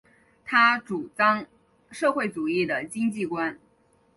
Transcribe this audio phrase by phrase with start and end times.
[0.43, 1.45] 他主张
[1.91, 3.59] 社会主义的经济观。